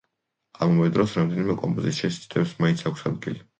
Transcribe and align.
ამავე 0.65 0.87
დროს, 0.95 1.13
რამდენიმე 1.19 1.57
კომპოზიციაში 1.65 2.25
ცდებს 2.25 2.59
მაინც 2.65 2.85
აქვს 2.93 3.09
ადგილი. 3.15 3.43